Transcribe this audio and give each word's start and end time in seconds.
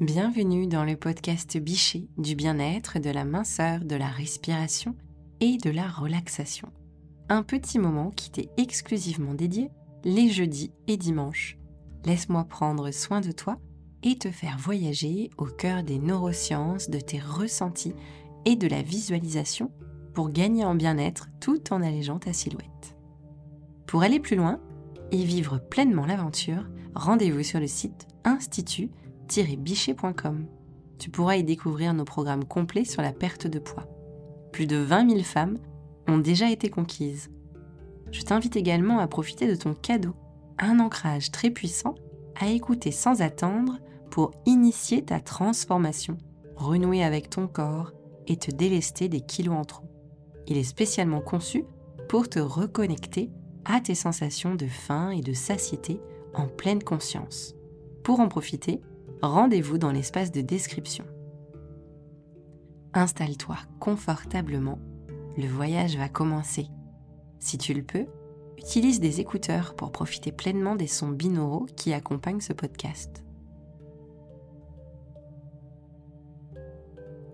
Bienvenue 0.00 0.66
dans 0.66 0.84
le 0.84 0.94
podcast 0.94 1.56
Bichet 1.56 2.06
du 2.18 2.34
bien-être, 2.34 2.98
de 2.98 3.08
la 3.08 3.24
minceur, 3.24 3.80
de 3.80 3.96
la 3.96 4.08
respiration 4.08 4.94
et 5.40 5.56
de 5.56 5.70
la 5.70 5.88
relaxation. 5.88 6.68
Un 7.30 7.42
petit 7.42 7.78
moment 7.78 8.10
qui 8.10 8.30
t'est 8.30 8.50
exclusivement 8.58 9.32
dédié 9.32 9.70
les 10.04 10.28
jeudis 10.28 10.70
et 10.86 10.98
dimanches. 10.98 11.56
Laisse-moi 12.04 12.44
prendre 12.44 12.90
soin 12.90 13.22
de 13.22 13.32
toi 13.32 13.58
et 14.02 14.18
te 14.18 14.30
faire 14.30 14.58
voyager 14.58 15.30
au 15.38 15.46
cœur 15.46 15.82
des 15.82 15.98
neurosciences, 15.98 16.90
de 16.90 17.00
tes 17.00 17.18
ressentis 17.18 17.94
et 18.44 18.54
de 18.54 18.68
la 18.68 18.82
visualisation 18.82 19.72
pour 20.12 20.28
gagner 20.28 20.66
en 20.66 20.74
bien-être 20.74 21.28
tout 21.40 21.72
en 21.72 21.80
allégeant 21.80 22.18
ta 22.18 22.34
silhouette. 22.34 22.98
Pour 23.86 24.02
aller 24.02 24.20
plus 24.20 24.36
loin 24.36 24.60
et 25.10 25.24
vivre 25.24 25.56
pleinement 25.58 26.04
l'aventure, 26.04 26.66
rendez-vous 26.94 27.42
sur 27.42 27.60
le 27.60 27.66
site 27.66 28.08
institut 28.24 28.90
bichet.com. 29.26 30.46
Tu 30.98 31.10
pourras 31.10 31.36
y 31.36 31.44
découvrir 31.44 31.94
nos 31.94 32.04
programmes 32.04 32.44
complets 32.44 32.84
sur 32.84 33.02
la 33.02 33.12
perte 33.12 33.46
de 33.46 33.58
poids. 33.58 33.86
Plus 34.52 34.66
de 34.66 34.76
20 34.76 35.10
000 35.10 35.22
femmes 35.22 35.58
ont 36.08 36.18
déjà 36.18 36.50
été 36.50 36.70
conquises. 36.70 37.30
Je 38.12 38.22
t'invite 38.22 38.56
également 38.56 38.98
à 38.98 39.06
profiter 39.06 39.48
de 39.48 39.56
ton 39.56 39.74
cadeau, 39.74 40.14
un 40.58 40.80
ancrage 40.80 41.30
très 41.30 41.50
puissant 41.50 41.94
à 42.36 42.48
écouter 42.48 42.92
sans 42.92 43.20
attendre 43.20 43.78
pour 44.10 44.32
initier 44.46 45.02
ta 45.02 45.20
transformation, 45.20 46.16
renouer 46.54 47.02
avec 47.02 47.28
ton 47.28 47.48
corps 47.48 47.92
et 48.26 48.36
te 48.36 48.50
délester 48.50 49.08
des 49.08 49.20
kilos 49.20 49.56
en 49.56 49.64
trop. 49.64 49.84
Il 50.46 50.56
est 50.56 50.64
spécialement 50.64 51.20
conçu 51.20 51.64
pour 52.08 52.28
te 52.28 52.38
reconnecter 52.38 53.30
à 53.64 53.80
tes 53.80 53.94
sensations 53.94 54.54
de 54.54 54.66
faim 54.66 55.10
et 55.10 55.20
de 55.20 55.32
satiété 55.32 56.00
en 56.34 56.46
pleine 56.46 56.82
conscience. 56.82 57.54
Pour 58.04 58.20
en 58.20 58.28
profiter, 58.28 58.80
rendez-vous 59.22 59.78
dans 59.78 59.92
l'espace 59.92 60.32
de 60.32 60.40
description. 60.40 61.04
Installe-toi 62.94 63.56
confortablement, 63.78 64.78
le 65.36 65.46
voyage 65.46 65.96
va 65.96 66.08
commencer. 66.08 66.68
Si 67.38 67.58
tu 67.58 67.74
le 67.74 67.82
peux, 67.82 68.06
utilise 68.58 69.00
des 69.00 69.20
écouteurs 69.20 69.74
pour 69.74 69.92
profiter 69.92 70.32
pleinement 70.32 70.76
des 70.76 70.86
sons 70.86 71.10
binauraux 71.10 71.66
qui 71.76 71.92
accompagnent 71.92 72.40
ce 72.40 72.52
podcast. 72.52 73.22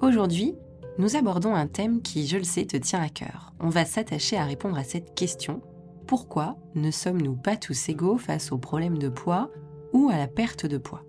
Aujourd'hui, 0.01 0.57
nous 0.99 1.17
abordons 1.17 1.55
un 1.55 1.69
thème 1.69 2.03
qui, 2.03 2.27
je 2.27 2.37
le 2.37 2.45
sais, 2.45 2.67
te 2.67 2.77
tient 2.77 3.01
à 3.01 3.09
cœur. 3.09 3.55
On 3.61 3.69
va 3.69 3.85
s'attacher 3.85 4.37
à 4.37 4.45
répondre 4.45 4.77
à 4.77 4.85
cette 4.85 5.15
question. 5.15 5.63
Pourquoi 6.07 6.57
ne 6.75 6.91
sommes-nous 6.91 7.37
pas 7.37 7.57
tous 7.57 7.89
égaux 7.89 8.19
face 8.19 8.51
au 8.51 8.59
problème 8.59 8.99
de 8.99 9.09
poids 9.09 9.51
ou 9.93 10.11
à 10.13 10.19
la 10.19 10.27
perte 10.27 10.67
de 10.67 10.79
poids? 10.79 11.05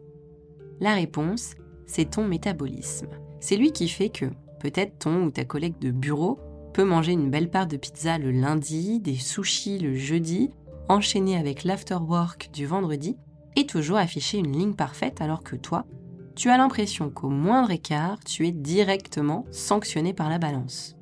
La 0.80 0.94
réponse, 0.94 1.54
c'est 1.86 2.12
ton 2.12 2.28
métabolisme. 2.28 3.10
C'est 3.40 3.58
lui 3.58 3.72
qui 3.72 3.88
fait 3.88 4.10
que 4.10 4.26
peut-être 4.60 5.00
ton 5.00 5.26
ou 5.26 5.32
ta 5.32 5.46
collègue 5.46 5.80
de 5.80 5.92
bureau 5.92 6.40
peut 6.74 6.84
manger 6.84 7.12
une 7.12 7.30
belle 7.30 7.50
part 7.50 7.68
de 7.68 7.78
pizza 7.78 8.18
le 8.18 8.32
lundi, 8.32 9.00
des 9.00 9.16
sushis 9.16 9.80
le 9.80 9.96
jeudi, 9.96 10.50
enchaîner 10.90 11.38
avec 11.38 11.64
l'afterwork 11.64 12.50
du 12.52 12.66
vendredi 12.66 13.18
et 13.56 13.66
toujours 13.66 13.98
afficher 13.98 14.40
une 14.40 14.58
ligne 14.58 14.74
parfaite 14.74 15.22
alors 15.22 15.44
que 15.44 15.56
toi, 15.56 15.86
tu 16.36 16.50
as 16.50 16.58
l'impression 16.58 17.10
qu'au 17.12 17.30
moindre 17.30 17.72
écart, 17.72 18.20
tu 18.24 18.48
es 18.48 18.52
directement 18.52 19.46
sanctionné 19.52 20.14
par 20.14 20.30
la 20.30 20.40
balance. 20.40 20.96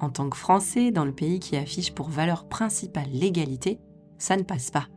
En 0.00 0.10
tant 0.10 0.28
que 0.28 0.36
Français, 0.36 0.90
dans 0.90 1.04
le 1.04 1.14
pays 1.14 1.38
qui 1.38 1.56
affiche 1.56 1.92
pour 1.92 2.08
valeur 2.08 2.48
principale 2.48 3.08
l'égalité, 3.12 3.78
ça 4.18 4.36
ne 4.36 4.42
passe 4.42 4.70
pas. 4.70 4.88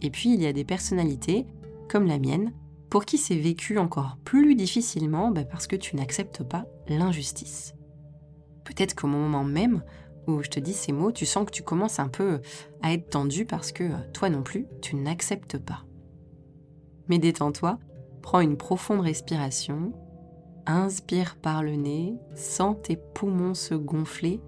Et 0.00 0.10
puis 0.10 0.32
il 0.32 0.40
y 0.40 0.46
a 0.46 0.52
des 0.52 0.64
personnalités, 0.64 1.46
comme 1.88 2.06
la 2.06 2.18
mienne, 2.18 2.52
pour 2.94 3.06
qui 3.06 3.18
c'est 3.18 3.34
vécu 3.34 3.76
encore 3.78 4.18
plus 4.22 4.54
difficilement 4.54 5.32
bah, 5.32 5.44
parce 5.44 5.66
que 5.66 5.74
tu 5.74 5.96
n'acceptes 5.96 6.44
pas 6.44 6.64
l'injustice. 6.86 7.74
Peut-être 8.64 8.94
qu'au 8.94 9.08
moment 9.08 9.42
même 9.42 9.82
où 10.28 10.44
je 10.44 10.48
te 10.48 10.60
dis 10.60 10.74
ces 10.74 10.92
mots, 10.92 11.10
tu 11.10 11.26
sens 11.26 11.44
que 11.44 11.50
tu 11.50 11.64
commences 11.64 11.98
un 11.98 12.06
peu 12.06 12.40
à 12.82 12.92
être 12.92 13.10
tendu 13.10 13.46
parce 13.46 13.72
que 13.72 13.90
toi 14.12 14.30
non 14.30 14.44
plus, 14.44 14.68
tu 14.80 14.94
n'acceptes 14.94 15.58
pas. 15.58 15.82
Mais 17.08 17.18
détends-toi, 17.18 17.80
prends 18.22 18.38
une 18.38 18.56
profonde 18.56 19.00
respiration, 19.00 19.92
inspire 20.64 21.34
par 21.34 21.64
le 21.64 21.74
nez, 21.74 22.14
sens 22.36 22.76
tes 22.80 22.96
poumons 22.96 23.54
se 23.54 23.74
gonfler 23.74 24.40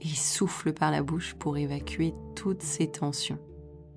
et 0.00 0.14
souffle 0.14 0.72
par 0.72 0.90
la 0.90 1.02
bouche 1.02 1.34
pour 1.34 1.58
évacuer 1.58 2.14
toutes 2.34 2.62
ces 2.62 2.90
tensions. 2.90 3.38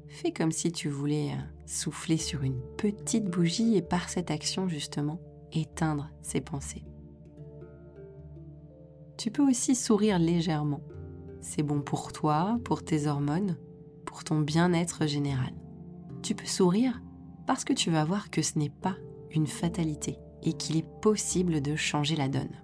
Fais 0.10 0.32
comme 0.32 0.52
si 0.52 0.72
tu 0.72 0.90
voulais 0.90 1.32
euh, 1.32 1.42
souffler 1.68 2.18
sur 2.18 2.44
une 2.44 2.60
petite 2.78 3.26
bougie 3.26 3.76
et 3.78 3.82
par 3.82 4.10
cette 4.10 4.32
action 4.32 4.68
justement 4.68 5.22
éteindre 5.54 6.10
ces 6.22 6.42
pensées. 6.42 6.84
Tu 9.18 9.32
peux 9.32 9.48
aussi 9.48 9.76
sourire 9.76 10.18
légèrement. 10.18 10.82
C'est 11.42 11.64
bon 11.64 11.82
pour 11.82 12.12
toi, 12.12 12.58
pour 12.64 12.84
tes 12.84 13.08
hormones, 13.08 13.58
pour 14.06 14.24
ton 14.24 14.40
bien-être 14.40 15.06
général. 15.06 15.54
Tu 16.24 16.36
peux 16.36 16.46
sourire 16.46 17.02
parce 17.46 17.64
que 17.64 17.74
tu 17.74 17.92
vas 17.92 18.04
voir 18.04 18.30
que 18.30 18.42
ce 18.42 18.58
n'est 18.58 18.70
pas 18.70 18.96
une 19.32 19.48
fatalité 19.48 20.18
et 20.42 20.54
qu'il 20.54 20.78
est 20.78 20.88
possible 21.02 21.62
de 21.62 21.76
changer 21.76 22.16
la 22.16 22.30
donne. 22.30 22.62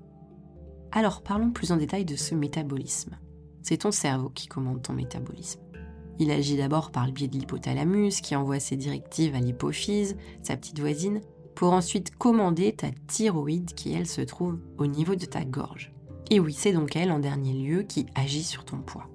Alors 0.92 1.22
parlons 1.22 1.52
plus 1.52 1.72
en 1.72 1.78
détail 1.78 2.06
de 2.06 2.16
ce 2.16 2.36
métabolisme. 2.36 3.18
C'est 3.62 3.78
ton 3.78 3.92
cerveau 3.92 4.30
qui 4.30 4.48
commande 4.48 4.82
ton 4.82 4.94
métabolisme. 4.94 5.65
Il 6.20 6.32
agit 6.32 6.58
d'abord 6.58 6.92
par 6.92 7.06
le 7.06 7.12
biais 7.12 7.28
de 7.28 7.38
l'hypothalamus 7.38 8.22
qui 8.22 8.36
envoie 8.36 8.60
ses 8.60 8.78
directives 8.78 9.36
à 9.36 9.40
l'hypophyse, 9.40 10.16
sa 10.44 10.56
petite 10.56 10.80
voisine, 10.80 11.22
pour 11.56 11.74
ensuite 11.74 12.16
commander 12.16 12.74
ta 12.74 12.88
thyroïde 13.08 13.74
qui, 13.74 13.94
elle, 13.94 14.08
se 14.08 14.22
trouve 14.22 14.60
au 14.78 14.88
niveau 14.88 15.16
de 15.16 15.26
ta 15.26 15.44
gorge. 15.44 15.94
Et 16.32 16.40
oui, 16.40 16.54
c'est 16.54 16.74
donc 16.74 16.96
elle, 16.96 17.12
en 17.12 17.20
dernier 17.20 17.54
lieu, 17.54 17.84
qui 17.84 18.06
agit 18.16 18.44
sur 18.44 18.66
ton 18.66 18.78
poids. 18.78 19.08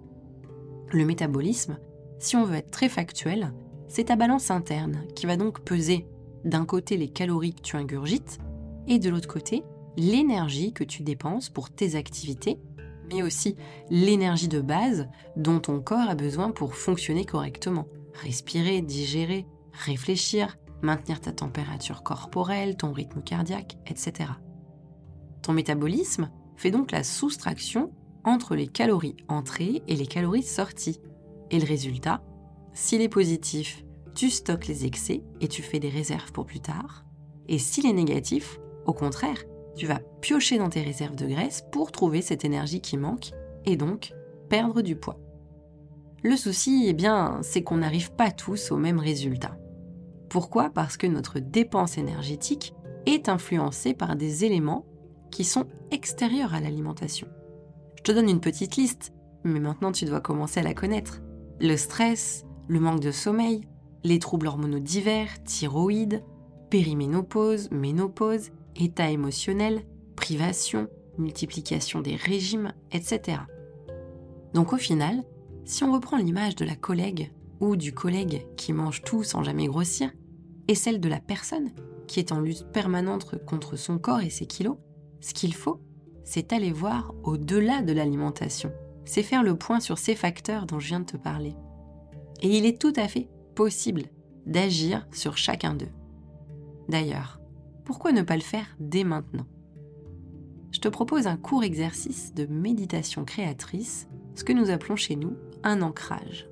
Le 0.93 1.05
métabolisme, 1.05 1.79
si 2.19 2.37
on 2.37 2.45
veut 2.45 2.57
être 2.57 2.71
très 2.71 2.89
factuel, 2.89 3.53
c'est 3.89 4.05
ta 4.05 4.17
balance 4.17 4.51
interne 4.51 5.05
qui 5.15 5.27
va 5.27 5.37
donc 5.37 5.61
peser 5.61 6.07
d'un 6.45 6.65
côté 6.65 6.97
les 6.97 7.09
calories 7.09 7.55
que 7.55 7.63
tu 7.63 7.77
ingurgites 7.77 8.39
et 8.87 8.99
de 8.99 9.11
l'autre 9.11 9.29
côté 9.29 9.63
l'énergie 9.97 10.73
que 10.73 10.85
tu 10.85 11.03
dépenses 11.03 11.49
pour 11.49 11.71
tes 11.71 11.97
activités 11.97 12.59
mais 13.13 13.23
aussi 13.23 13.57
l'énergie 13.91 14.49
de 14.49 14.61
base 14.61 15.09
dont 15.37 15.61
ton 15.61 15.81
corps 15.81 16.09
a 16.09 16.15
besoin 16.15 16.51
pour 16.51 16.75
fonctionner 16.75 17.25
correctement. 17.25 17.87
Respirer, 18.23 18.83
digérer, 18.83 19.47
réfléchir, 19.73 20.57
maintenir 20.83 21.21
ta 21.21 21.33
température 21.33 22.03
corporelle, 22.03 22.77
ton 22.77 22.93
rythme 22.93 23.23
cardiaque, 23.23 23.79
etc. 23.87 24.31
Ton 25.43 25.53
métabolisme 25.53 26.31
fait 26.57 26.71
donc 26.71 26.93
la 26.93 27.05
soustraction 27.05 27.93
entre 28.25 28.55
les 28.55 28.69
calories 28.69 29.17
entrées 29.29 29.83
et 29.89 29.97
les 29.97 30.07
calories 30.07 30.43
sorties. 30.43 31.01
Et 31.51 31.59
le 31.59 31.67
résultat, 31.67 32.23
s'il 32.75 33.01
est 33.01 33.09
positif, 33.09 33.85
tu 34.15 34.31
stockes 34.31 34.67
les 34.67 34.85
excès 34.85 35.23
et 35.41 35.49
tu 35.49 35.63
fais 35.63 35.79
des 35.79 35.89
réserves 35.89 36.33
pour 36.33 36.47
plus 36.47 36.61
tard. 36.61 37.05
Et 37.49 37.59
s'il 37.59 37.87
est 37.87 37.93
négatif, 37.93 38.61
au 38.87 38.93
contraire, 38.93 39.43
tu 39.77 39.87
vas 39.87 40.01
piocher 40.21 40.59
dans 40.59 40.69
tes 40.69 40.83
réserves 40.83 41.17
de 41.17 41.27
graisse 41.27 41.65
pour 41.73 41.93
trouver 41.93 42.23
cette 42.23 42.45
énergie 42.45 42.81
qui 42.81 42.97
manque 42.97 43.31
et 43.65 43.77
donc 43.77 44.13
perdre 44.49 44.83
du 44.83 44.97
poids. 44.97 45.19
Le 46.23 46.37
souci, 46.37 46.85
eh 46.87 46.93
bien, 46.93 47.39
c'est 47.43 47.63
qu'on 47.63 47.79
n'arrive 47.79 48.13
pas 48.13 48.31
tous 48.31 48.73
au 48.73 48.77
même 48.77 48.99
résultat. 48.99 49.57
Pourquoi? 50.29 50.71
Parce 50.71 50.97
que 50.97 51.07
notre 51.07 51.39
dépense 51.39 51.97
énergétique 51.97 52.75
est 53.07 53.29
influencée 53.29 53.95
par 53.95 54.17
des 54.17 54.45
éléments 54.45 54.85
qui 55.31 55.45
sont 55.45 55.67
extérieurs 55.91 56.55
à 56.55 56.61
l'alimentation. 56.61 57.27
Je 57.97 58.03
te 58.03 58.13
donne 58.13 58.29
une 58.29 58.41
petite 58.41 58.77
liste, 58.77 59.13
mais 59.45 59.61
maintenant 59.61 59.93
tu 59.93 60.05
dois 60.05 60.21
commencer 60.21 60.61
à 60.61 60.63
la 60.63 60.75
connaître. 60.75 61.23
Le 61.61 61.77
stress, 61.77 62.45
le 62.69 62.81
manque 62.81 63.01
de 63.01 63.11
sommeil, 63.11 63.63
les 64.05 64.19
troubles 64.19 64.47
hormonaux 64.47 64.79
divers, 64.79 65.43
thyroïde, 65.45 66.23
périménopause, 66.71 67.71
ménopause, 67.71 68.51
état 68.83 69.11
émotionnel, 69.11 69.85
privation, 70.17 70.89
multiplication 71.19 72.01
des 72.01 72.17
régimes, 72.17 72.73
etc. 72.93 73.39
Donc 74.55 74.73
au 74.73 74.79
final, 74.79 75.25
si 75.65 75.85
on 75.85 75.93
reprend 75.93 76.17
l'image 76.17 76.57
de 76.57 76.65
la 76.65 76.77
collègue 76.77 77.33
ou 77.61 77.77
du 77.77 77.93
collègue 77.93 78.47
qui 78.57 78.73
mange 78.73 79.03
tout 79.03 79.23
sans 79.23 79.43
jamais 79.43 79.67
grossir, 79.67 80.11
et 80.69 80.75
celle 80.75 81.01
de 81.01 81.09
la 81.09 81.21
personne 81.21 81.71
qui 82.07 82.21
est 82.21 82.33
en 82.33 82.41
lutte 82.41 82.67
permanente 82.73 83.27
contre 83.45 83.77
son 83.77 83.99
corps 83.99 84.21
et 84.21 84.31
ses 84.31 84.47
kilos, 84.47 84.77
ce 85.21 85.35
qu'il 85.35 85.55
faut, 85.55 85.81
c'est 86.25 86.53
aller 86.53 86.73
voir 86.73 87.15
au-delà 87.23 87.83
de 87.83 87.93
l'alimentation. 87.93 88.73
C'est 89.05 89.23
faire 89.23 89.43
le 89.43 89.57
point 89.57 89.81
sur 89.81 89.99
ces 89.99 90.15
facteurs 90.15 90.67
dont 90.67 90.79
je 90.79 90.89
viens 90.89 91.01
de 91.01 91.07
te 91.07 91.17
parler. 91.17 91.55
Et 92.43 92.57
il 92.57 92.67
est 92.67 92.81
tout 92.81 92.93
à 92.97 93.09
fait 93.09 93.29
possible 93.55 94.05
d'agir 94.47 95.07
sur 95.13 95.37
chacun 95.37 95.75
d'eux. 95.75 95.91
D'ailleurs, 96.89 97.40
pourquoi 97.91 98.13
ne 98.13 98.23
pas 98.23 98.37
le 98.37 98.41
faire 98.41 98.67
dès 98.79 99.03
maintenant? 99.03 99.49
Je 100.71 100.79
te 100.79 100.87
propose 100.87 101.27
un 101.27 101.37
court 101.37 101.65
exercice 101.65 102.33
de 102.35 102.47
méditation 102.47 103.25
créatrice, 103.25 104.09
ce 104.37 104.45
que 104.45 104.53
nous 104.53 104.71
appelons 104.71 104.95
chez 104.95 105.17
nous 105.17 105.37
un 105.65 105.83
ancrage. 105.83 106.49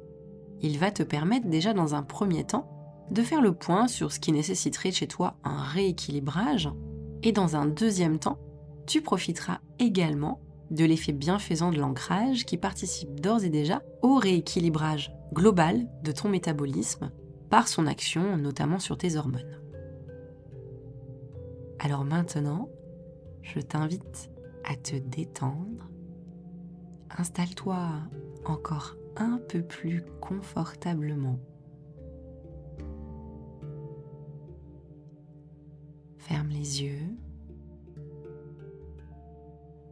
Il 0.62 0.80
va 0.80 0.90
te 0.90 1.04
permettre 1.04 1.46
déjà 1.46 1.74
dans 1.74 1.94
un 1.94 2.02
premier 2.02 2.42
temps 2.42 2.68
de 3.12 3.22
faire 3.22 3.40
le 3.40 3.52
point 3.54 3.86
sur 3.86 4.10
ce 4.10 4.18
qui 4.18 4.32
nécessiterait 4.32 4.90
chez 4.90 5.06
toi 5.06 5.36
un 5.44 5.62
rééquilibrage. 5.62 6.72
Et 7.22 7.30
dans 7.30 7.54
un 7.54 7.66
deuxième 7.66 8.18
temps, 8.18 8.40
tu 8.88 9.00
profiteras 9.00 9.60
également 9.78 10.40
de 10.72 10.84
l'effet 10.84 11.12
bienfaisant 11.12 11.70
de 11.70 11.78
l'ancrage 11.78 12.46
qui 12.46 12.56
participe 12.56 13.20
d'ores 13.20 13.44
et 13.44 13.48
déjà 13.48 13.80
au 14.02 14.16
rééquilibrage 14.16 15.14
global 15.32 15.86
de 16.02 16.10
ton 16.10 16.30
métabolisme 16.30 17.12
par 17.48 17.68
son 17.68 17.86
action 17.86 18.36
notamment 18.36 18.80
sur 18.80 18.98
tes 18.98 19.14
hormones. 19.14 19.67
Alors 21.80 22.04
maintenant, 22.04 22.68
je 23.42 23.60
t'invite 23.60 24.30
à 24.64 24.74
te 24.76 24.96
détendre. 24.96 25.88
Installe-toi 27.16 27.78
encore 28.44 28.96
un 29.16 29.40
peu 29.48 29.62
plus 29.62 30.02
confortablement. 30.20 31.38
Ferme 36.18 36.48
les 36.48 36.82
yeux. 36.82 37.16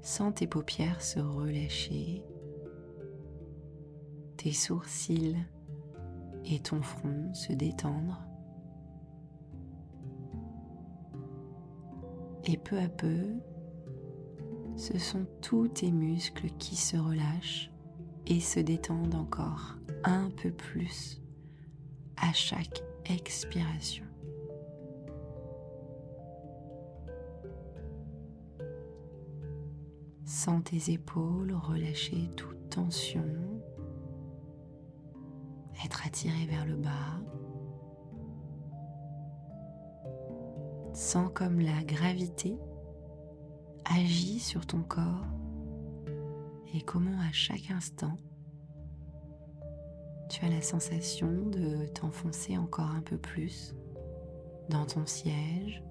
Sens 0.02 0.34
tes 0.34 0.46
paupières 0.46 1.02
se 1.02 1.18
relâcher, 1.18 2.22
tes 4.36 4.52
sourcils 4.52 5.36
et 6.44 6.60
ton 6.60 6.82
front 6.82 7.32
se 7.34 7.52
détendre. 7.52 8.25
Et 12.48 12.56
peu 12.56 12.78
à 12.78 12.88
peu, 12.88 13.40
ce 14.76 14.96
sont 14.98 15.26
tous 15.43 15.66
tes 15.66 15.90
muscles 15.90 16.48
qui 16.58 16.76
se 16.76 16.96
relâchent 16.96 17.72
et 18.26 18.38
se 18.38 18.60
détendent 18.60 19.16
encore 19.16 19.76
un 20.04 20.31
peu 20.31 20.52
plus 20.52 21.20
à 22.16 22.32
chaque 22.32 22.84
expiration. 23.06 24.04
Sens 30.25 30.62
tes 30.64 30.92
épaules 30.92 31.52
relâcher 31.52 32.31
toute 32.37 32.69
tension, 32.70 33.25
être 35.84 36.06
attiré 36.06 36.46
vers 36.46 36.64
le 36.66 36.76
bas. 36.76 37.20
Sens 40.96 41.28
comme 41.34 41.60
la 41.60 41.84
gravité 41.84 42.56
agit 43.84 44.38
sur 44.38 44.66
ton 44.66 44.82
corps 44.82 45.26
et 46.72 46.81
comment 46.81 47.20
à 47.20 47.32
chaque 47.32 47.70
instant 47.70 48.16
tu 50.31 50.43
as 50.46 50.48
la 50.48 50.62
sensation 50.62 51.50
de 51.50 51.84
t'enfoncer 51.88 52.56
encore 52.56 52.90
un 52.93 53.02
peu 53.02 53.19
plus 53.19 53.75
dans 54.70 54.87
ton 54.87 55.04
siège 55.04 55.84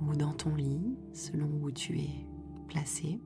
ou 0.00 0.16
dans 0.16 0.32
ton 0.32 0.54
lit 0.54 0.96
selon 1.12 1.50
où 1.60 1.70
tu 1.70 2.00
es 2.00 2.26
placé. 2.68 3.20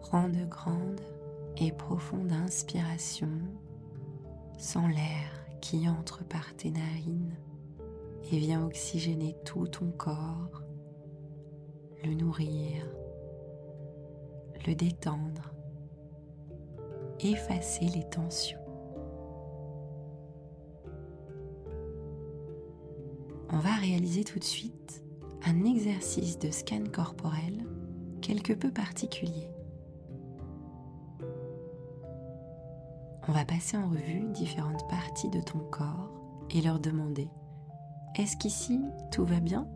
Prends 0.00 0.30
de 0.30 0.46
grandes 0.46 1.02
et 1.58 1.72
profondes 1.72 2.32
inspirations 2.32 3.42
sans 4.56 4.86
l'air 4.86 5.46
qui 5.60 5.88
entre 5.88 6.24
par 6.24 6.54
tes 6.56 6.70
narines 6.70 7.36
et 8.30 8.38
vient 8.38 8.64
oxygéner 8.64 9.36
tout 9.44 9.66
ton 9.66 9.90
corps, 9.92 10.62
le 12.04 12.14
nourrir, 12.14 12.86
le 14.66 14.74
détendre, 14.74 15.54
effacer 17.20 17.86
les 17.86 18.08
tensions. 18.08 18.58
On 23.50 23.58
va 23.58 23.74
réaliser 23.76 24.24
tout 24.24 24.38
de 24.38 24.44
suite 24.44 25.04
un 25.44 25.64
exercice 25.64 26.38
de 26.38 26.50
scan 26.50 26.84
corporel 26.92 27.64
quelque 28.20 28.52
peu 28.52 28.72
particulier. 28.72 29.48
On 33.28 33.32
va 33.32 33.44
passer 33.44 33.76
en 33.76 33.88
revue 33.88 34.24
différentes 34.32 34.88
parties 34.88 35.28
de 35.28 35.40
ton 35.40 35.58
corps 35.58 36.10
et 36.50 36.60
leur 36.62 36.78
demander 36.78 37.28
Est-ce 38.14 38.36
qu'ici 38.36 38.80
tout 39.10 39.24
va 39.24 39.40
bien? 39.40 39.68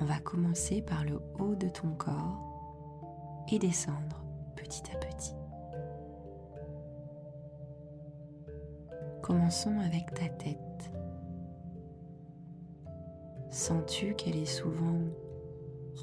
On 0.00 0.04
va 0.04 0.18
commencer 0.18 0.82
par 0.82 1.04
le 1.04 1.20
haut 1.38 1.54
de 1.54 1.68
ton 1.68 1.90
corps 1.90 3.44
et 3.52 3.60
descendre 3.60 4.24
petit 4.56 4.82
à 4.92 4.98
petit. 4.98 5.36
Commençons 9.22 9.78
avec 9.78 10.12
ta 10.14 10.28
tête. 10.28 10.90
Sens-tu 13.50 14.14
qu'elle 14.14 14.36
est 14.36 14.46
souvent 14.46 14.98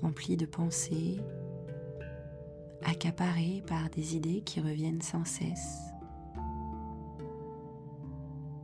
remplie 0.02 0.38
de 0.38 0.46
pensées, 0.46 1.20
accaparée 2.84 3.64
par 3.68 3.90
des 3.90 4.16
idées 4.16 4.42
qui 4.42 4.60
reviennent 4.60 5.02
sans 5.02 5.26
cesse. 5.26 5.80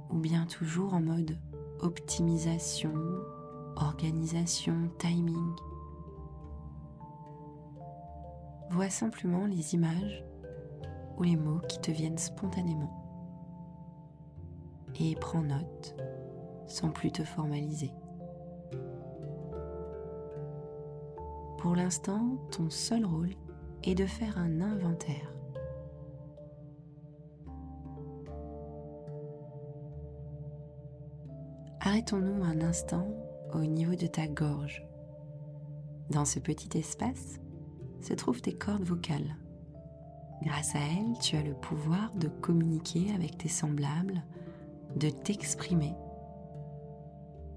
Ou 0.09 0.19
bien 0.19 0.45
toujours 0.45 0.93
en 0.93 1.01
mode 1.01 1.37
optimisation, 1.79 2.93
organisation, 3.75 4.89
timing. 4.97 5.53
Vois 8.71 8.89
simplement 8.89 9.45
les 9.45 9.73
images 9.73 10.23
ou 11.17 11.23
les 11.23 11.35
mots 11.35 11.61
qui 11.67 11.79
te 11.79 11.91
viennent 11.91 12.17
spontanément. 12.17 13.03
Et 14.99 15.15
prends 15.15 15.43
note 15.43 15.95
sans 16.67 16.89
plus 16.89 17.11
te 17.11 17.23
formaliser. 17.23 17.91
Pour 21.59 21.75
l'instant, 21.75 22.37
ton 22.51 22.69
seul 22.69 23.05
rôle 23.05 23.33
est 23.83 23.95
de 23.95 24.05
faire 24.05 24.37
un 24.37 24.61
inventaire. 24.61 25.33
Arrêtons-nous 31.81 32.43
un 32.43 32.61
instant 32.61 33.07
au 33.53 33.59
niveau 33.59 33.95
de 33.95 34.07
ta 34.07 34.27
gorge. 34.27 34.85
Dans 36.09 36.25
ce 36.25 36.39
petit 36.39 36.77
espace 36.77 37.39
se 38.01 38.13
trouvent 38.13 38.41
tes 38.41 38.53
cordes 38.53 38.83
vocales. 38.83 39.37
Grâce 40.43 40.75
à 40.75 40.79
elles, 40.79 41.17
tu 41.21 41.35
as 41.35 41.43
le 41.43 41.53
pouvoir 41.53 42.13
de 42.15 42.27
communiquer 42.27 43.11
avec 43.15 43.37
tes 43.37 43.49
semblables 43.49 44.23
de 44.95 45.09
t'exprimer. 45.09 45.93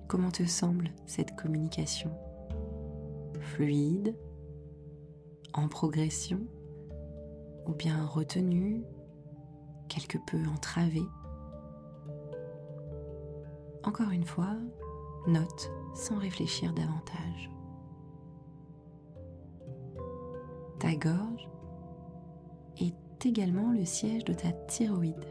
Comment 0.09 0.31
te 0.31 0.45
semble 0.45 0.91
cette 1.07 1.37
communication? 1.37 2.11
Fluide 3.41 4.15
En 5.53 5.69
progression 5.69 6.41
Ou 7.67 7.73
bien 7.73 8.07
retenue 8.07 8.85
Quelque 9.89 10.19
peu 10.27 10.39
entravée 10.53 11.07
Encore 13.83 14.11
une 14.11 14.25
fois, 14.25 14.55
note 15.27 15.71
sans 15.95 16.19
réfléchir 16.19 16.73
davantage. 16.73 17.51
Ta 20.79 20.95
gorge 20.95 21.49
est 22.79 23.27
également 23.27 23.73
le 23.73 23.85
siège 23.85 24.25
de 24.25 24.33
ta 24.33 24.53
thyroïde, 24.53 25.27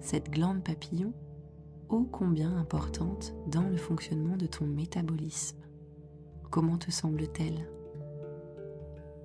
cette 0.00 0.30
glande 0.30 0.62
papillon 0.62 1.12
ô 1.88 2.04
combien 2.04 2.56
importante 2.58 3.34
dans 3.48 3.68
le 3.68 3.76
fonctionnement 3.76 4.36
de 4.36 4.46
ton 4.46 4.66
métabolisme. 4.66 5.58
Comment 6.50 6.78
te 6.78 6.90
semble-t-elle? 6.90 7.66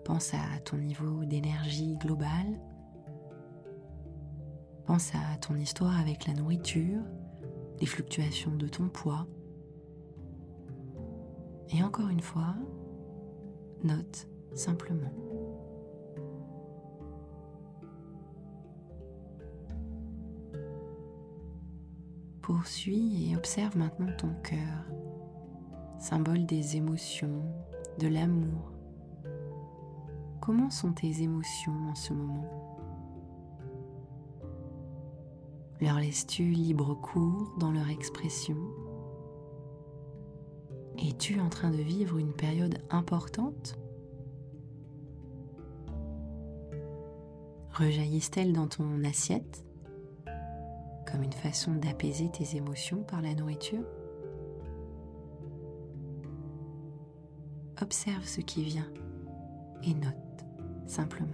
Pense 0.04 0.34
à 0.34 0.60
ton 0.66 0.78
niveau 0.78 1.24
d'énergie 1.24 1.96
globale. 1.98 2.60
Pense 4.86 5.14
à 5.16 5.38
ton 5.38 5.56
histoire 5.56 5.98
avec 6.00 6.28
la 6.28 6.34
nourriture, 6.34 7.02
les 7.80 7.86
fluctuations 7.86 8.56
de 8.56 8.68
ton 8.68 8.90
poids. 8.90 9.28
Et 11.70 11.82
encore 11.82 12.10
une 12.10 12.20
fois, 12.20 12.56
note 13.84 14.28
simplement. 14.54 15.12
Poursuis 22.42 23.32
et 23.32 23.38
observe 23.38 23.78
maintenant 23.78 24.14
ton 24.18 24.34
cœur, 24.44 24.86
symbole 25.98 26.46
des 26.46 26.76
émotions, 26.76 27.42
de 28.00 28.10
l'amour. 28.10 28.73
Comment 30.46 30.70
sont 30.70 30.92
tes 30.92 31.22
émotions 31.22 31.88
en 31.90 31.96
ce 31.96 32.12
moment? 32.12 32.78
Leur 35.80 36.00
laisses-tu 36.00 36.44
libre 36.44 36.96
cours 36.96 37.56
dans 37.60 37.72
leur 37.72 37.88
expression? 37.88 38.58
Es-tu 40.98 41.40
en 41.40 41.48
train 41.48 41.72
de 41.72 41.78
vivre 41.78 42.18
une 42.18 42.34
période 42.34 42.78
importante? 42.90 43.80
Rejaillissent-elles 47.72 48.52
dans 48.52 48.68
ton 48.68 49.02
assiette? 49.06 49.64
Comme 51.10 51.24
une 51.24 51.32
façon 51.32 51.72
d'apaiser 51.72 52.30
tes 52.30 52.58
émotions 52.58 53.04
par 53.04 53.22
la 53.22 53.34
nourriture? 53.34 53.86
Observe 57.82 58.26
ce 58.26 58.42
qui 58.42 58.64
vient 58.64 58.92
et 59.84 59.94
note 59.94 60.23
simplement. 60.86 61.28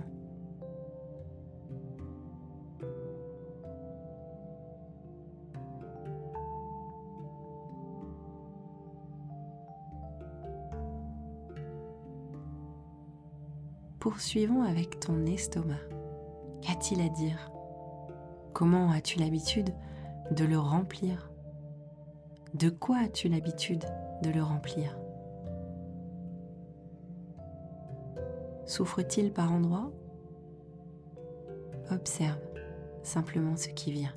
Poursuivons 14.00 14.64
avec 14.64 15.00
ton 15.02 15.26
estomac. 15.26 15.76
Qu'a-t-il 16.62 17.02
à 17.02 17.10
dire? 17.10 17.52
Comment 18.54 18.92
as-tu 18.92 19.20
l'habitude 19.20 19.74
de 20.32 20.46
le 20.46 20.58
remplir? 20.58 21.30
De 22.54 22.70
quoi 22.70 22.98
as-tu 23.00 23.28
l'habitude 23.28 23.84
de 24.24 24.30
le 24.30 24.42
remplir? 24.42 24.98
Souffre-t-il 28.70 29.34
par 29.34 29.52
endroits? 29.52 29.92
Observe 31.90 32.38
simplement 33.02 33.56
ce 33.56 33.70
qui 33.70 33.92
vient. 33.92 34.14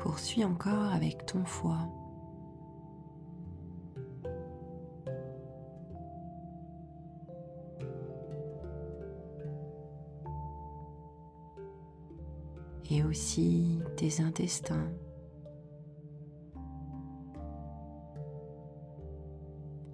Poursuis 0.00 0.44
encore 0.44 0.92
avec 0.92 1.26
ton 1.26 1.44
foie. 1.44 1.86
Aussi 13.08 13.80
tes 13.96 14.20
intestins. 14.20 14.88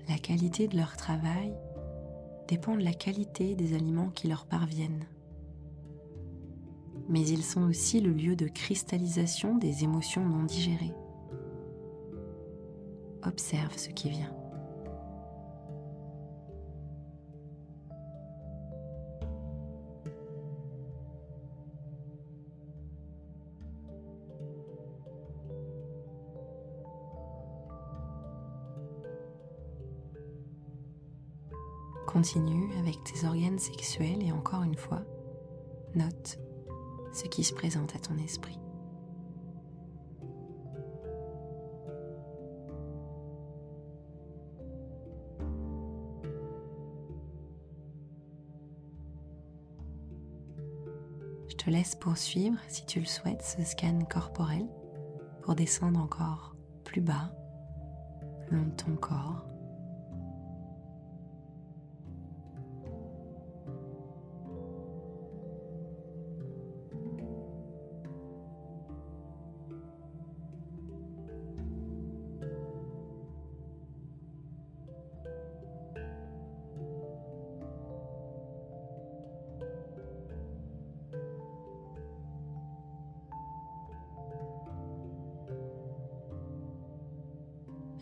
La 0.08 0.18
qualité 0.18 0.68
de 0.68 0.76
leur 0.76 0.96
travail 0.96 1.54
dépend 2.48 2.76
de 2.76 2.84
la 2.84 2.92
qualité 2.92 3.54
des 3.54 3.74
aliments 3.74 4.10
qui 4.10 4.28
leur 4.28 4.44
parviennent 4.44 5.06
mais 7.08 7.26
ils 7.26 7.42
sont 7.42 7.62
aussi 7.62 8.00
le 8.00 8.12
lieu 8.12 8.36
de 8.36 8.48
cristallisation 8.48 9.56
des 9.56 9.84
émotions 9.84 10.24
non 10.26 10.44
digérées. 10.44 10.94
Observe 13.22 13.76
ce 13.76 13.90
qui 13.90 14.10
vient. 14.10 14.32
Continue 32.14 32.72
avec 32.78 33.02
tes 33.02 33.26
organes 33.26 33.58
sexuels 33.58 34.22
et 34.22 34.30
encore 34.30 34.62
une 34.62 34.76
fois, 34.76 35.02
note 35.96 36.38
ce 37.12 37.24
qui 37.24 37.42
se 37.42 37.52
présente 37.52 37.96
à 37.96 37.98
ton 37.98 38.16
esprit. 38.18 38.56
Je 51.48 51.56
te 51.56 51.68
laisse 51.68 51.96
poursuivre, 51.96 52.58
si 52.68 52.86
tu 52.86 53.00
le 53.00 53.06
souhaites, 53.06 53.42
ce 53.42 53.64
scan 53.64 53.98
corporel 54.08 54.68
pour 55.42 55.56
descendre 55.56 55.98
encore 55.98 56.54
plus 56.84 57.00
bas, 57.00 57.32
le 58.52 58.58
long 58.58 58.66
de 58.66 58.76
ton 58.76 58.94
corps. 58.94 59.53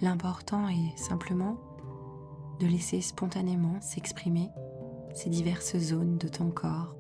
L'important 0.03 0.67
est 0.69 0.99
simplement 0.99 1.57
de 2.59 2.67
laisser 2.67 3.01
spontanément 3.01 3.81
s'exprimer 3.81 4.51
ces 5.15 5.31
diverses 5.31 5.79
zones 5.79 6.19
de 6.19 6.27
ton 6.27 6.51
corps. 6.51 6.97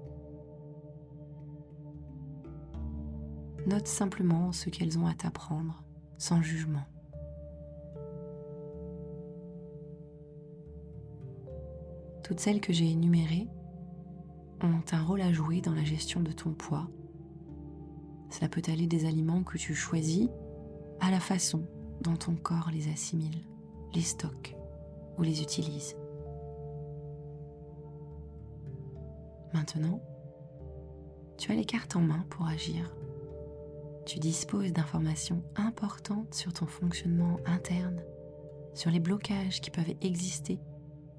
Note 3.66 3.88
simplement 3.88 4.52
ce 4.52 4.70
qu'elles 4.70 5.00
ont 5.00 5.08
à 5.08 5.14
t'apprendre, 5.14 5.82
sans 6.16 6.42
jugement. 6.42 6.84
Toutes 12.22 12.38
celles 12.38 12.60
que 12.60 12.72
j'ai 12.72 12.88
énumérées 12.88 13.48
ont 14.62 14.84
un 14.92 15.02
rôle 15.02 15.22
à 15.22 15.32
jouer 15.32 15.60
dans 15.60 15.74
la 15.74 15.82
gestion 15.82 16.20
de 16.20 16.30
ton 16.30 16.52
poids. 16.52 16.88
Cela 18.30 18.48
peut 18.48 18.62
aller 18.68 18.86
des 18.86 19.06
aliments 19.06 19.42
que 19.42 19.58
tu 19.58 19.74
choisis 19.74 20.28
à 21.00 21.10
la 21.10 21.18
façon 21.18 21.66
dont 22.02 22.16
ton 22.16 22.34
corps 22.34 22.70
les 22.72 22.90
assimile, 22.90 23.38
les 23.94 24.02
stocke 24.02 24.56
ou 25.18 25.22
les 25.22 25.42
utilise. 25.42 25.96
Maintenant, 29.54 30.00
tu 31.36 31.52
as 31.52 31.54
les 31.54 31.64
cartes 31.64 31.96
en 31.96 32.00
main 32.00 32.24
pour 32.30 32.46
agir. 32.46 32.94
Tu 34.06 34.18
disposes 34.18 34.72
d'informations 34.72 35.42
importantes 35.56 36.34
sur 36.34 36.52
ton 36.52 36.66
fonctionnement 36.66 37.36
interne, 37.46 38.02
sur 38.74 38.90
les 38.90 39.00
blocages 39.00 39.60
qui 39.60 39.70
peuvent 39.70 39.94
exister 40.00 40.58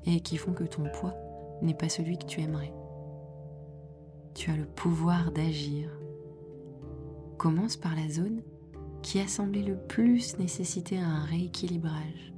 et 0.05 0.19
qui 0.19 0.37
font 0.37 0.53
que 0.53 0.63
ton 0.63 0.89
poids 0.89 1.15
n'est 1.61 1.73
pas 1.73 1.89
celui 1.89 2.17
que 2.17 2.25
tu 2.25 2.41
aimerais. 2.41 2.73
Tu 4.33 4.49
as 4.49 4.57
le 4.57 4.65
pouvoir 4.65 5.31
d'agir. 5.31 5.89
Commence 7.37 7.77
par 7.77 7.95
la 7.95 8.09
zone 8.09 8.41
qui 9.03 9.19
a 9.19 9.27
semblé 9.27 9.61
le 9.61 9.77
plus 9.77 10.39
nécessiter 10.39 10.97
un 10.97 11.25
rééquilibrage 11.25 12.33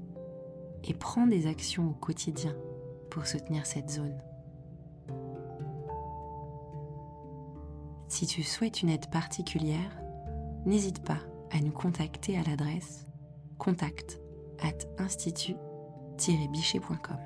et 0.84 0.94
prends 0.94 1.28
des 1.28 1.48
actions 1.48 1.92
au 1.92 1.94
quotidien 1.94 2.54
pour 3.10 3.26
soutenir 3.28 3.66
cette 3.66 3.90
zone. 3.90 4.22
Si 8.10 8.28
tu 8.28 8.44
souhaites 8.44 8.82
une 8.82 8.90
aide 8.90 9.10
particulière, 9.10 9.98
n'hésite 10.66 11.02
pas 11.04 11.22
à 11.52 11.62
nous 11.62 11.72
contacter 11.72 12.38
à 12.38 12.44
l'adresse 12.44 13.08
contact 13.58 14.20
at 14.60 14.76
institut-bichet.com. 14.98 17.20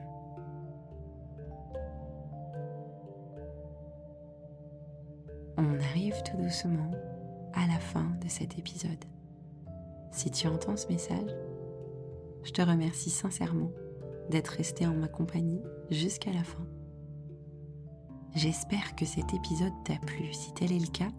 On 5.58 5.80
arrive 5.80 6.22
tout 6.24 6.38
doucement 6.38 6.92
à 7.54 7.66
la 7.68 7.80
fin 7.80 8.12
de 8.24 8.30
cet 8.30 8.58
épisode. 8.58 9.04
Si 10.12 10.32
tu 10.32 10.48
entends 10.48 10.78
ce 10.78 10.88
message, 10.88 11.36
je 12.44 12.52
te 12.52 12.62
remercie 12.62 13.10
sincèrement 13.10 13.72
d'être 14.30 14.50
resté 14.50 14.86
en 14.86 14.94
ma 14.94 15.08
compagnie 15.08 15.62
jusqu'à 15.90 16.32
la 16.32 16.44
fin. 16.44 16.66
J'espère 18.36 18.96
que 18.96 19.06
cet 19.06 19.34
épisode 19.34 19.74
t'a 19.86 19.98
plu. 20.06 20.34
Si 20.34 20.54
tel 20.54 20.72
est 20.72 20.80
le 20.80 20.92
cas, 20.92 21.10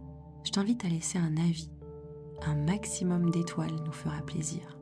je 0.45 0.51
t'invite 0.51 0.85
à 0.85 0.89
laisser 0.89 1.19
un 1.19 1.37
avis. 1.37 1.71
Un 2.43 2.55
maximum 2.55 3.31
d'étoiles 3.31 3.75
nous 3.85 3.93
fera 3.93 4.23
plaisir. 4.23 4.79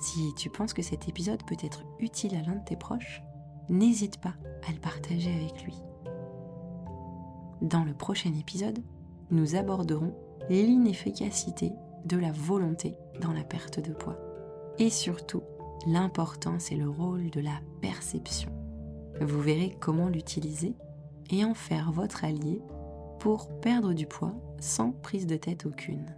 Si 0.00 0.34
tu 0.34 0.50
penses 0.50 0.74
que 0.74 0.82
cet 0.82 1.08
épisode 1.08 1.42
peut 1.44 1.56
être 1.62 1.82
utile 1.98 2.36
à 2.36 2.42
l'un 2.42 2.56
de 2.56 2.64
tes 2.64 2.76
proches, 2.76 3.22
n'hésite 3.68 4.20
pas 4.20 4.34
à 4.68 4.72
le 4.72 4.78
partager 4.78 5.34
avec 5.34 5.64
lui. 5.64 5.74
Dans 7.62 7.84
le 7.84 7.94
prochain 7.94 8.32
épisode, 8.38 8.82
nous 9.30 9.56
aborderons 9.56 10.14
l'inefficacité 10.50 11.72
de 12.04 12.16
la 12.16 12.32
volonté 12.32 12.94
dans 13.20 13.32
la 13.32 13.44
perte 13.44 13.80
de 13.80 13.92
poids. 13.92 14.18
Et 14.78 14.90
surtout, 14.90 15.42
l'importance 15.86 16.72
et 16.72 16.76
le 16.76 16.88
rôle 16.88 17.30
de 17.30 17.40
la 17.40 17.60
perception. 17.80 18.50
Vous 19.20 19.40
verrez 19.40 19.76
comment 19.80 20.08
l'utiliser 20.08 20.74
et 21.30 21.44
en 21.44 21.54
faire 21.54 21.92
votre 21.92 22.24
allié 22.24 22.60
pour 23.20 23.48
perdre 23.60 23.92
du 23.92 24.06
poids 24.06 24.34
sans 24.60 24.92
prise 24.92 25.26
de 25.26 25.36
tête 25.36 25.66
aucune. 25.66 26.14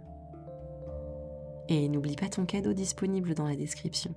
Et 1.69 1.89
n'oublie 1.89 2.15
pas 2.15 2.29
ton 2.29 2.45
cadeau 2.45 2.73
disponible 2.73 3.33
dans 3.33 3.47
la 3.47 3.55
description. 3.55 4.13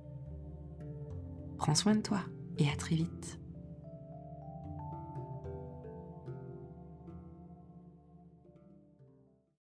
Prends 1.57 1.75
soin 1.75 1.95
de 1.95 2.01
toi 2.01 2.21
et 2.57 2.69
à 2.69 2.75
très 2.75 2.95
vite. 2.95 3.40